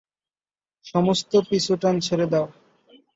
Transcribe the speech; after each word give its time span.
সমস্ত 0.85 1.31
পিছুটান 1.49 1.95
ছেঁড়ে 1.99 2.27
দাও। 2.31 2.45